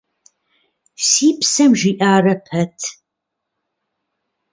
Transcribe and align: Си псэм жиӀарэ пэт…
Си 1.07 1.27
псэм 1.39 1.71
жиӀарэ 1.79 2.33
пэт… 2.45 2.77